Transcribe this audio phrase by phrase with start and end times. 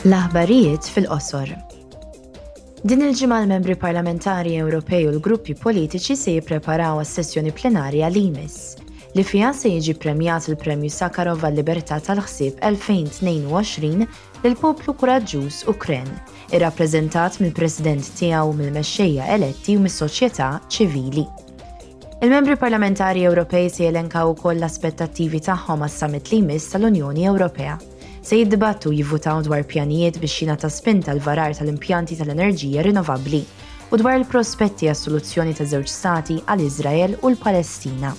[0.00, 1.50] L-aħbarijiet fil-qosor.
[2.88, 8.78] Din il-ġimgħa l-membri parlamentari Ewropej u l-gruppi politiċi se jippreparaw għas-sessjoni plenarja li jmiss
[9.18, 14.08] li fija se jiġi premjat il-Premju Sakharov għal-Libertà tal-ħsieb 2022
[14.46, 16.08] lil poplu kuraġġuż Ukren,
[16.56, 20.48] irrappreżentat mill-President tiegħu mill-mexxejja eletti u mis-soċjetà
[20.78, 21.26] ċivili.
[22.24, 27.78] Il-membri parlamentari Ewropej se jelenkaw ukoll l-aspettattivi tagħhom għas-summit li jmiss tal-Unjoni Ewropea
[28.22, 33.40] se jiddibattu jivvutaw dwar pjanijiet biex jina ta' spinta l-varar tal-impjanti tal-enerġija rinnovabli
[33.90, 38.12] u dwar il-prospetti għas soluzzjoni ta' żewġ stati għal Izrael u l-Palestina.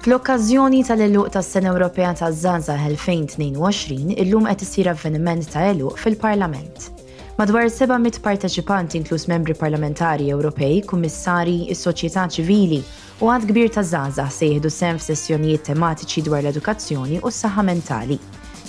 [0.00, 6.88] Fl-okkażjoni tal-eluq tas sena Ewropea ta' Zaza 2022, illum qed isir avveniment ta' eluq fil-Parlament.
[7.38, 12.82] Madwar 700 parteċipanti inkluż membri parlamentari Ewropej, kummissari, is-soċjetà ċivili
[13.20, 18.16] u għad kbir ta' zaza se jihdu sem f'sessjonijiet tematiċi dwar l-edukazzjoni u s-saħħa mentali.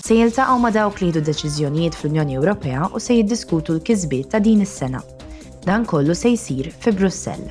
[0.04, 4.66] Se jiltaqgħu ma' dawk li jihdu deċiżjonijiet fl-Unjoni Ewropea u se jiddiskutu l-kisbiet ta' din
[4.66, 5.00] is-sena.
[5.64, 7.48] Dan kollu se jsir fi Brussell.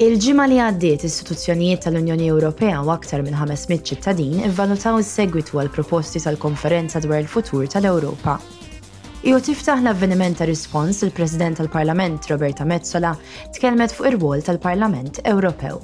[0.00, 6.24] Il-ġimgħa li għaddiet istituzzjonijiet tal-Unjoni Ewropea u aktar minn 500 ċittadin ivvalutaw is-segwitu għal proposti
[6.24, 8.40] tal-Konferenza dwar il-Futur tal-Ewropa
[9.24, 13.14] Iju tiftaħ l-avveniment ta' rispons il-President tal-Parlament Roberta Mezzola
[13.56, 15.78] tkellmet fuq ir-wol tal-Parlament Ewropew.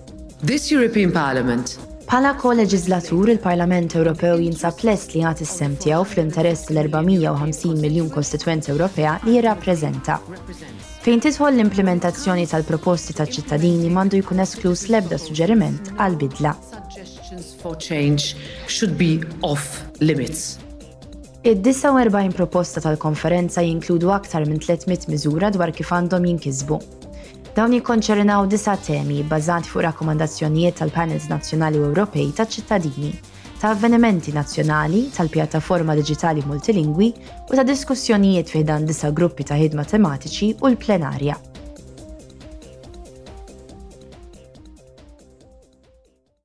[0.45, 1.73] This European Parliament
[2.11, 9.15] Pala ko-leġizlatur il-Parlament Ewropew jinsab lest li għat is-sem tiegħu fl-interess l-450 miljun kostituent Ewropea
[9.25, 10.19] li jirrappreżenta.
[11.07, 16.53] Fejn tidħol l-implementazzjoni tal-proposti ta' ċittadini mandu jkun esklus l-ebda suġġeriment għal bidla.
[16.75, 18.35] Suggestions for change
[18.67, 20.59] should be off limits.
[21.43, 26.77] Id-49 proposta tal-konferenza jinkludu aktar minn 300 miżura dwar kif għandhom jinkisbu.
[27.57, 33.15] Dawn jikkonċernaw disa temi bbażati fuq rakkomandazzjonijiet tal-panels nazzjonali u Ewropej ta' ċittadini,
[33.61, 37.13] ta' avvenimenti nazzjonali, tal-pjattaforma digitali multilingwi
[37.51, 41.47] u ta' diskussjonijiet dan disa gruppi ta' ħidma tematiċi u l-plenarja.